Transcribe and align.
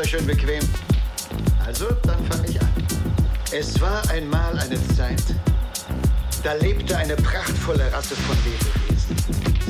euch 0.00 0.10
schön 0.10 0.26
bequem. 0.26 0.62
Also, 1.66 1.86
dann 2.04 2.24
fange 2.26 2.48
ich 2.48 2.60
an. 2.60 2.68
Es 3.52 3.80
war 3.80 4.08
einmal 4.10 4.58
eine 4.58 4.76
Zeit, 4.96 5.22
da 6.42 6.54
lebte 6.54 6.96
eine 6.96 7.16
prachtvolle 7.16 7.92
Rasse 7.92 8.14
von 8.14 8.36
Lebewesen. 8.44 9.16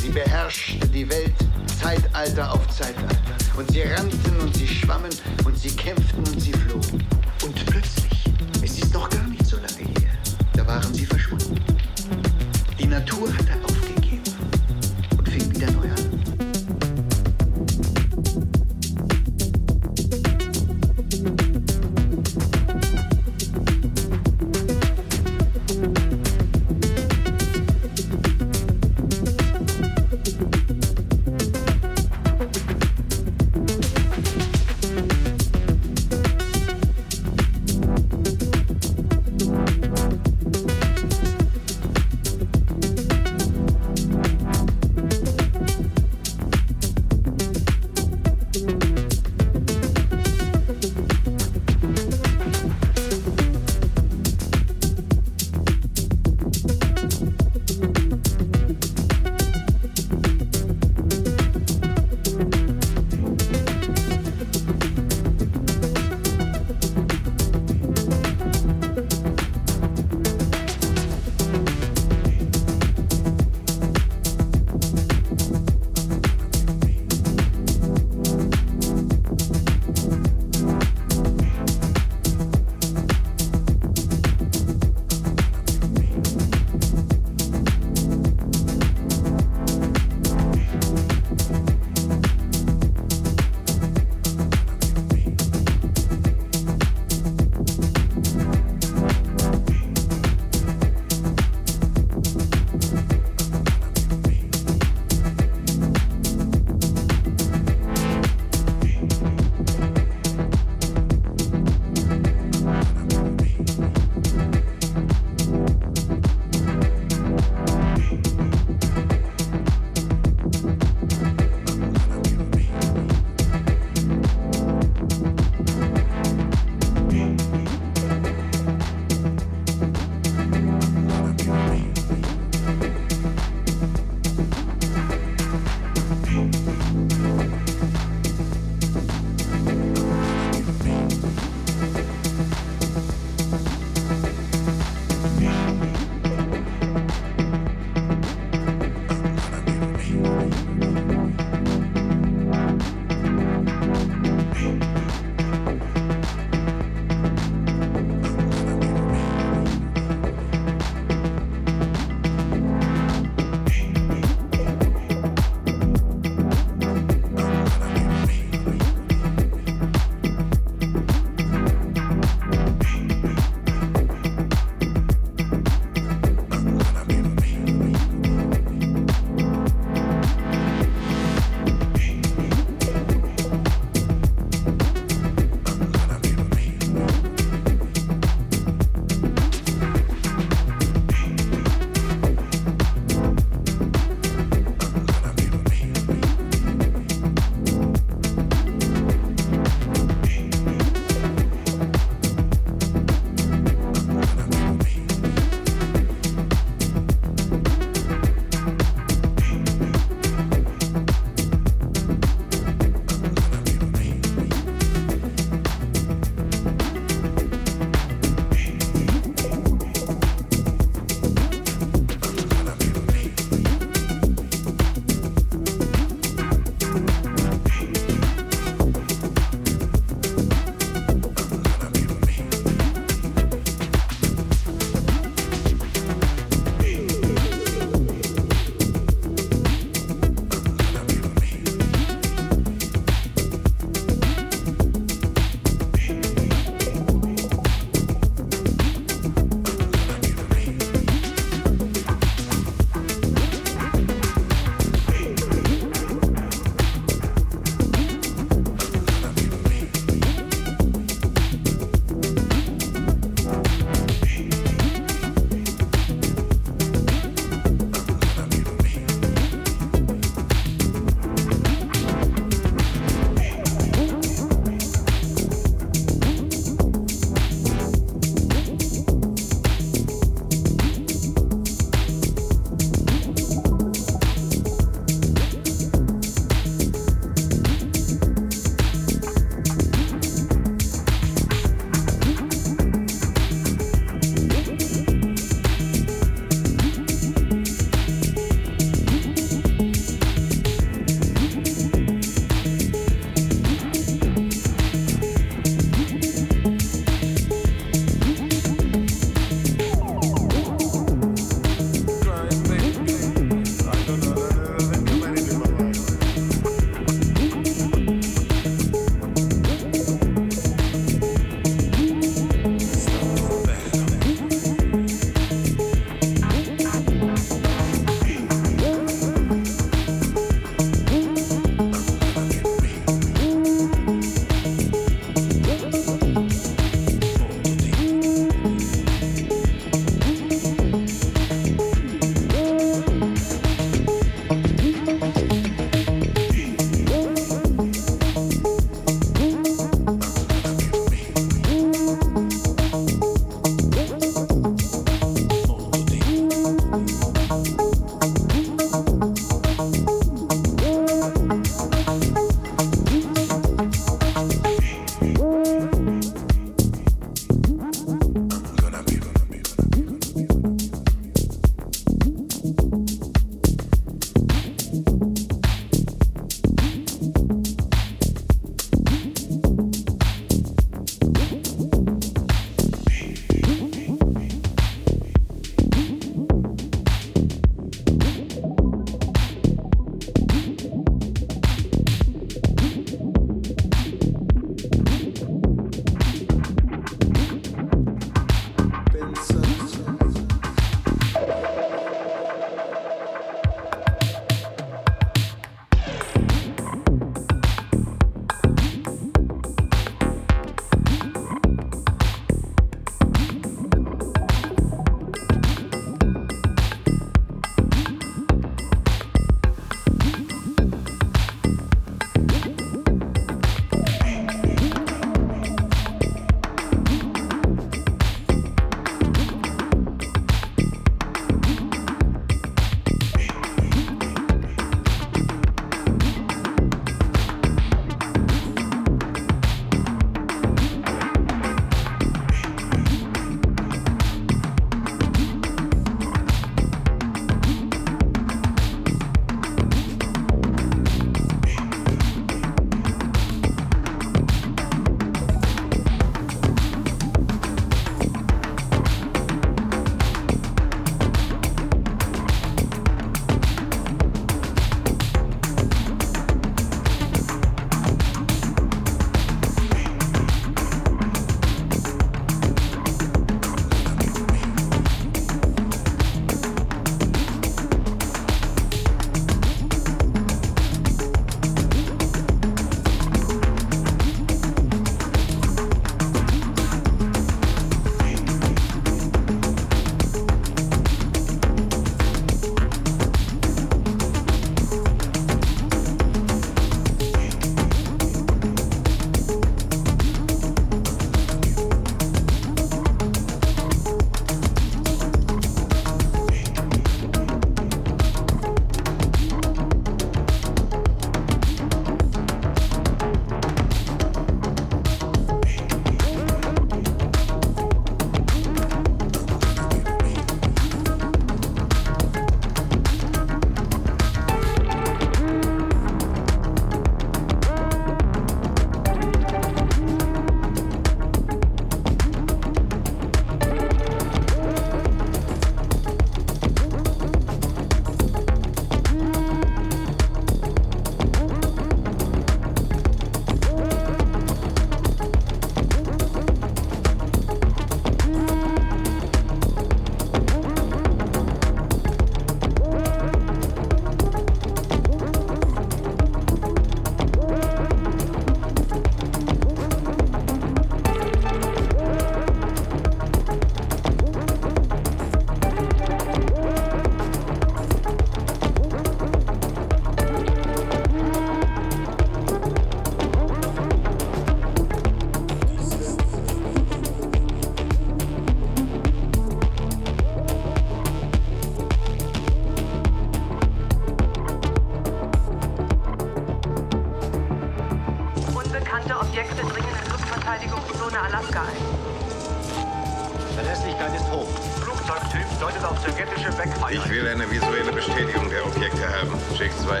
Sie 0.00 0.10
beherrschte 0.10 0.86
die 0.88 1.08
Welt 1.08 1.34
Zeitalter 1.80 2.52
auf 2.52 2.68
Zeitalter. 2.68 3.16
Und 3.56 3.70
sie 3.72 3.82
rannten 3.82 4.38
und 4.40 4.56
sie 4.56 4.68
schwammen 4.68 5.10
und 5.44 5.58
sie 5.58 5.74
kämpften 5.74 6.24
und 6.24 6.40
sie 6.40 6.52
flogen. 6.52 7.01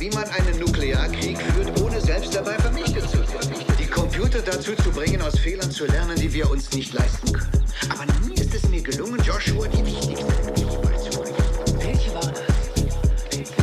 Wie 0.00 0.10
man 0.10 0.24
einen 0.24 0.58
Nuklearkrieg 0.58 1.38
führt, 1.38 1.80
ohne 1.80 2.00
selbst 2.00 2.34
dabei 2.34 2.58
vernichtet 2.58 3.08
zu 3.10 3.18
werden. 3.18 3.54
Die 3.78 3.86
Computer 3.86 4.40
dazu 4.40 4.74
zu 4.74 4.90
bringen, 4.90 5.20
aus 5.22 5.38
Fehlern 5.38 5.70
zu 5.70 5.86
lernen, 5.86 6.16
die 6.16 6.32
wir 6.32 6.50
uns 6.50 6.70
nicht 6.72 6.92
leisten 6.92 7.32
können. 7.32 7.64
Aber 7.88 8.04
nie 8.26 8.34
ist 8.34 8.54
es 8.54 8.68
mir 8.68 8.82
gelungen, 8.82 9.20
Joshua 9.22 9.66
die 9.68 9.84
wichtigste 9.84 10.26
Lektion 10.46 10.82
beizubringen. 10.82 11.36
Welche 11.78 12.14
war 12.14 12.32
das? 12.32 12.40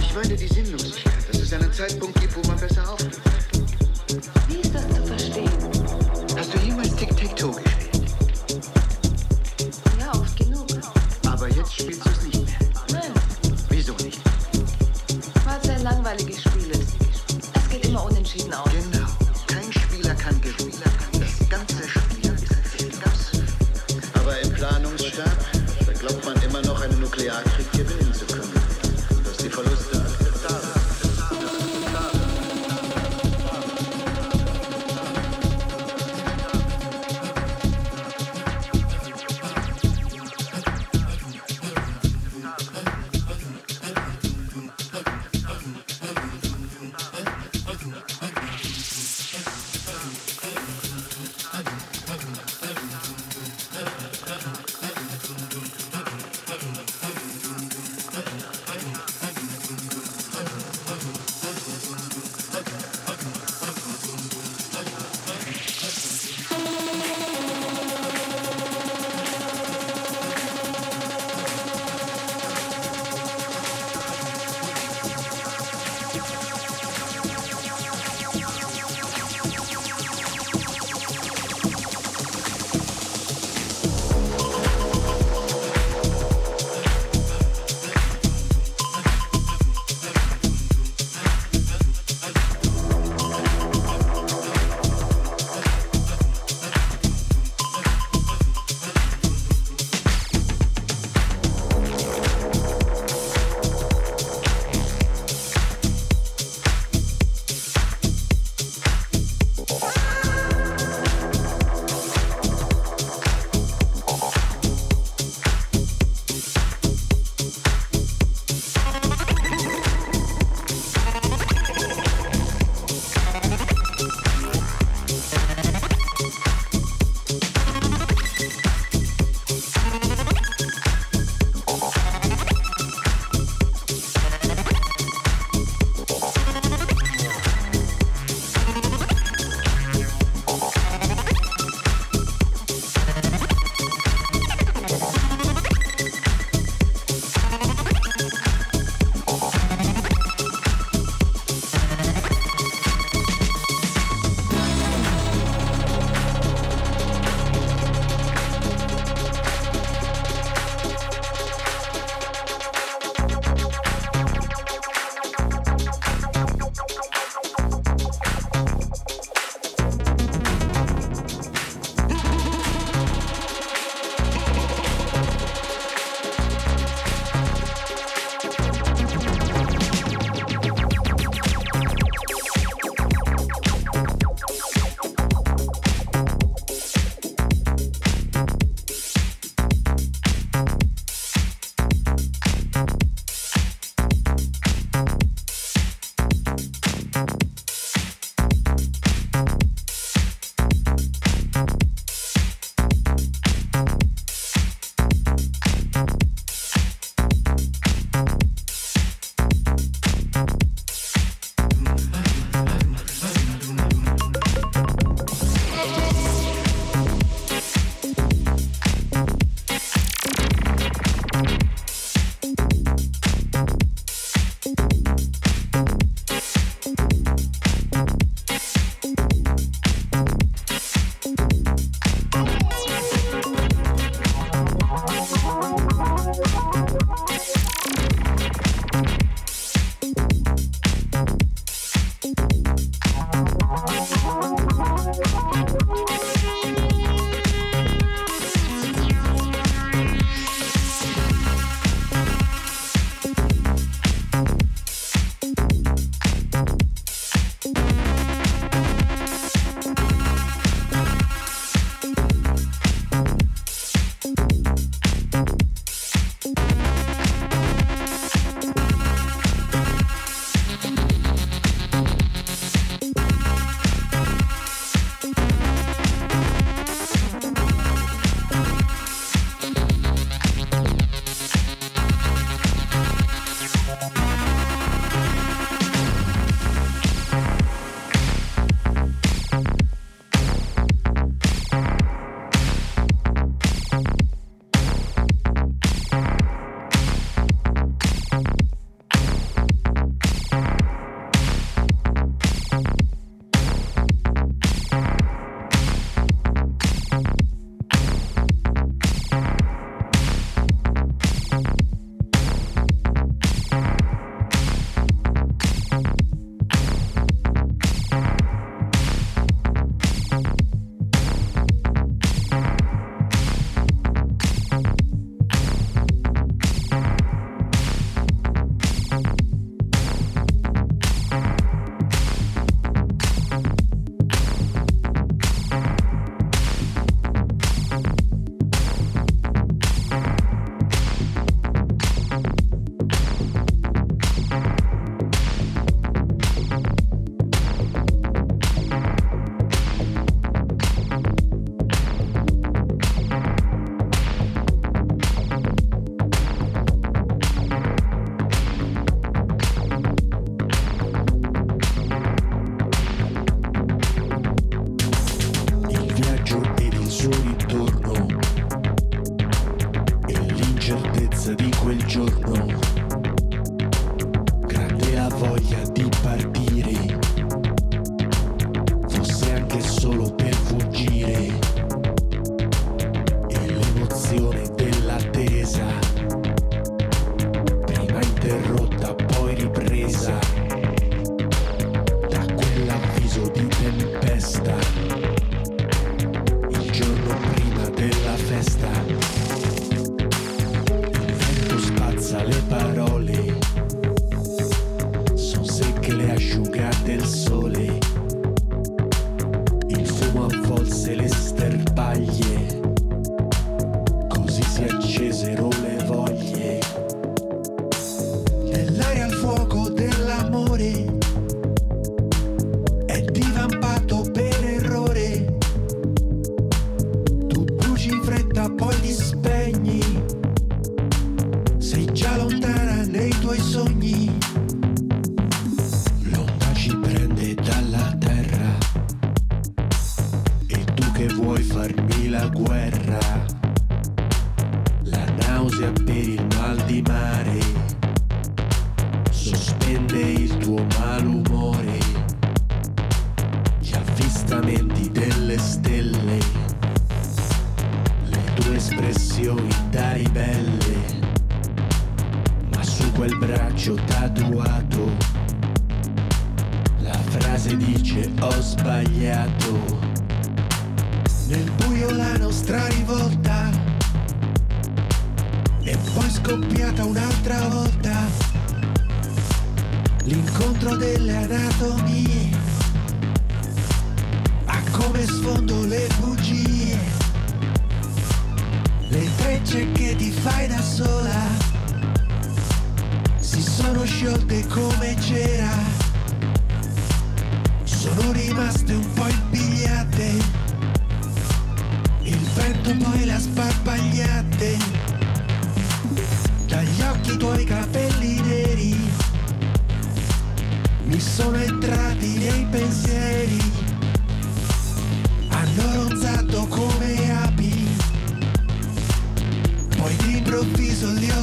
Ich 0.02 0.14
meine 0.14 0.36
die 0.36 0.48
Sinnlosigkeit, 0.48 1.14
dass 1.32 1.42
es 1.42 1.54
einen 1.54 1.74
Zeitpunkt 1.74 2.20
gibt, 2.22 2.36
wo 2.36 2.48
man 2.48 2.60
besser 2.60 2.92
aufgibt. 2.92 3.37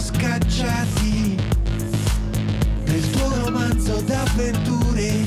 scacciati 0.05 1.35
nel 2.85 3.11
tuo 3.11 3.45
romanzo 3.45 4.03
d'avventure. 4.03 5.25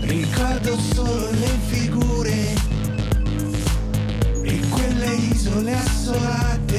Ricordo 0.00 0.78
solo 0.78 1.30
le 1.30 1.58
figure 1.68 2.54
e 4.42 4.60
quelle 4.68 5.14
isole 5.14 5.74
assolate. 5.74 6.73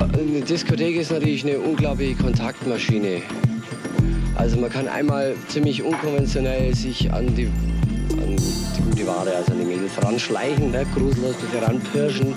Eine 0.00 0.40
Diskothek 0.40 0.96
ist 0.96 1.10
natürlich 1.10 1.44
eine 1.44 1.58
unglaubliche 1.58 2.14
Kontaktmaschine. 2.14 3.22
Also 4.34 4.58
man 4.58 4.70
kann 4.70 4.88
einmal 4.88 5.34
ziemlich 5.48 5.82
unkonventionell 5.82 6.74
sich 6.74 7.12
an 7.12 7.34
die, 7.34 7.46
an 8.12 8.36
die 8.36 8.82
gute 8.82 9.06
Ware, 9.06 9.34
also 9.36 9.52
an 9.52 9.58
die 9.58 9.66
Mädels 9.66 9.92
ranschleichen, 10.02 10.70
ne? 10.70 10.86
grusellos 10.94 11.34
ein 11.36 11.40
bisschen 11.42 11.64
ranpirschen. 11.64 12.34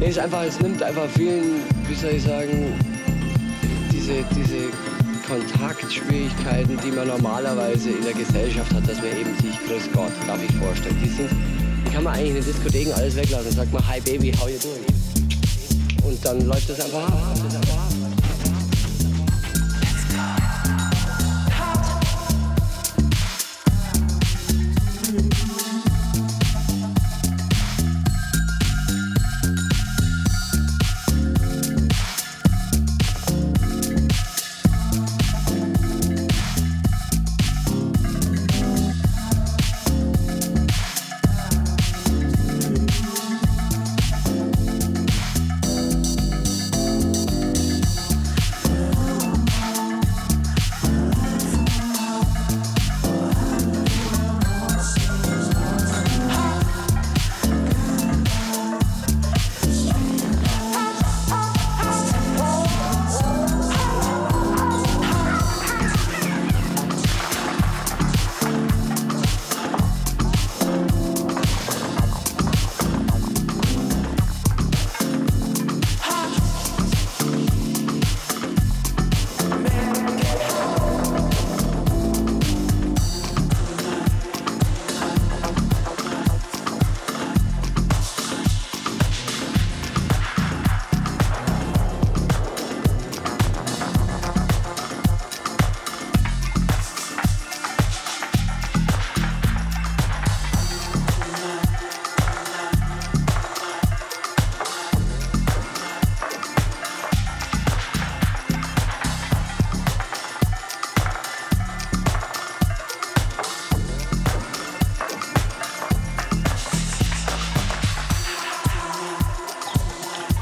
Nee, 0.00 0.06
es, 0.08 0.18
einfach, 0.18 0.42
es 0.42 0.60
nimmt 0.60 0.82
einfach 0.82 1.08
vielen, 1.16 1.60
wie 1.88 1.94
soll 1.94 2.10
ich 2.10 2.22
sagen, 2.24 2.72
diese, 3.92 4.24
diese 4.34 4.68
Kontaktschwierigkeiten, 5.28 6.78
die 6.84 6.90
man 6.90 7.08
normalerweise 7.08 7.90
in 7.90 8.02
der 8.02 8.14
Gesellschaft 8.14 8.72
hat, 8.74 8.88
dass 8.88 8.98
man 8.98 9.16
eben 9.18 9.34
sich, 9.36 9.56
grüß 9.68 9.90
Gott, 9.92 10.12
darf 10.26 10.40
ich 10.42 10.54
vorstellen, 10.56 10.96
die, 11.02 11.08
sind, 11.08 11.30
die 11.86 11.92
kann 11.92 12.02
man 12.02 12.14
eigentlich 12.14 12.30
in 12.30 12.34
den 12.34 12.44
Diskotheken 12.44 12.92
alles 12.92 13.14
weglassen 13.14 13.52
sagt 13.52 13.72
mal, 13.72 13.86
hi 13.86 14.00
Baby, 14.00 14.32
how 14.32 14.48
you 14.48 14.58
doing? 14.58 14.83
Und 16.14 16.24
dann 16.24 16.46
läuft 16.46 16.70
das 16.70 16.80
einfach 16.80 17.08
ab. 17.08 17.83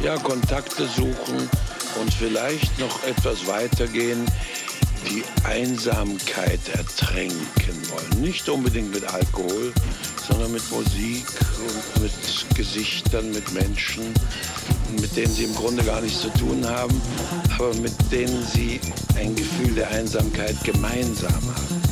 Ja, 0.03 0.17
Kontakte 0.17 0.89
suchen 0.89 1.49
und 2.01 2.13
vielleicht 2.13 2.77
noch 2.81 3.05
etwas 3.05 3.47
weitergehen, 3.47 4.27
die 5.09 5.23
Einsamkeit 5.45 6.59
ertränken 6.75 7.77
wollen. 7.89 8.21
Nicht 8.21 8.49
unbedingt 8.49 8.93
mit 8.93 9.05
Alkohol, 9.05 9.73
sondern 10.27 10.51
mit 10.51 10.69
Musik 10.73 11.25
und 11.65 12.03
mit 12.03 12.13
Gesichtern, 12.57 13.31
mit 13.31 13.53
Menschen, 13.53 14.13
mit 15.01 15.17
denen 15.17 15.33
sie 15.33 15.45
im 15.45 15.55
Grunde 15.55 15.85
gar 15.85 16.01
nichts 16.01 16.23
zu 16.23 16.31
tun 16.31 16.67
haben, 16.69 17.01
aber 17.55 17.73
mit 17.75 17.95
denen 18.11 18.45
sie 18.45 18.81
ein 19.17 19.37
Gefühl 19.37 19.73
der 19.75 19.89
Einsamkeit 19.91 20.57
gemeinsam 20.65 21.33
haben. 21.33 21.83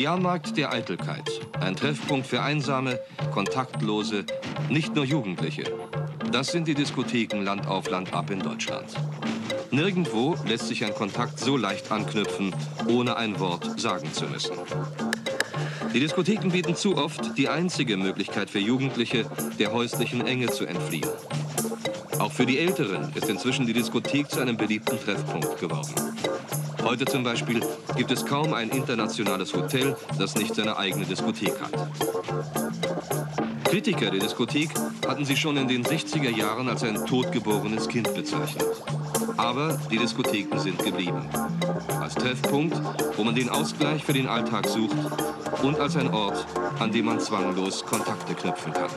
Jahrmarkt 0.00 0.56
der 0.56 0.72
Eitelkeit. 0.72 1.42
Ein 1.60 1.76
Treffpunkt 1.76 2.26
für 2.26 2.40
einsame, 2.40 2.98
kontaktlose, 3.32 4.24
nicht 4.70 4.94
nur 4.94 5.04
Jugendliche. 5.04 5.64
Das 6.32 6.52
sind 6.52 6.66
die 6.66 6.74
Diskotheken 6.74 7.42
Land 7.42 7.66
auf 7.66 7.90
Land 7.90 8.14
ab 8.14 8.30
in 8.30 8.40
Deutschland. 8.40 8.86
Nirgendwo 9.70 10.36
lässt 10.46 10.68
sich 10.68 10.84
ein 10.86 10.94
Kontakt 10.94 11.38
so 11.38 11.58
leicht 11.58 11.92
anknüpfen, 11.92 12.54
ohne 12.88 13.16
ein 13.16 13.38
Wort 13.40 13.78
sagen 13.78 14.10
zu 14.12 14.24
müssen. 14.24 14.56
Die 15.92 16.00
Diskotheken 16.00 16.48
bieten 16.48 16.76
zu 16.76 16.96
oft 16.96 17.36
die 17.36 17.50
einzige 17.50 17.98
Möglichkeit 17.98 18.48
für 18.48 18.58
Jugendliche, 18.58 19.26
der 19.58 19.70
häuslichen 19.72 20.26
Enge 20.26 20.46
zu 20.46 20.64
entfliehen. 20.64 21.10
Auch 22.18 22.32
für 22.32 22.46
die 22.46 22.58
Älteren 22.58 23.12
ist 23.14 23.28
inzwischen 23.28 23.66
die 23.66 23.74
Diskothek 23.74 24.30
zu 24.30 24.40
einem 24.40 24.56
beliebten 24.56 24.98
Treffpunkt 24.98 25.58
geworden. 25.58 25.94
Heute 26.82 27.04
zum 27.04 27.22
Beispiel 27.22 27.60
gibt 27.96 28.10
es 28.10 28.24
kaum 28.24 28.54
ein 28.54 28.70
internationales 28.70 29.54
Hotel, 29.54 29.96
das 30.18 30.34
nicht 30.36 30.54
seine 30.54 30.76
eigene 30.76 31.04
Diskothek 31.04 31.54
hat. 31.60 31.72
Kritiker 33.64 34.10
der 34.10 34.20
Diskothek 34.20 34.70
hatten 35.06 35.24
sie 35.24 35.36
schon 35.36 35.56
in 35.56 35.68
den 35.68 35.84
60er 35.84 36.30
Jahren 36.30 36.68
als 36.68 36.82
ein 36.82 37.06
totgeborenes 37.06 37.88
Kind 37.88 38.12
bezeichnet. 38.14 38.66
Aber 39.36 39.78
die 39.90 39.98
Diskotheken 39.98 40.58
sind 40.58 40.82
geblieben. 40.82 41.28
Als 42.00 42.14
Treffpunkt, 42.14 42.80
wo 43.16 43.24
man 43.24 43.34
den 43.34 43.48
Ausgleich 43.48 44.04
für 44.04 44.12
den 44.12 44.26
Alltag 44.26 44.66
sucht 44.66 44.96
und 45.62 45.78
als 45.78 45.96
ein 45.96 46.12
Ort, 46.12 46.46
an 46.78 46.90
dem 46.90 47.06
man 47.06 47.20
zwanglos 47.20 47.84
Kontakte 47.84 48.34
knüpfen 48.34 48.72
kann. 48.72 48.90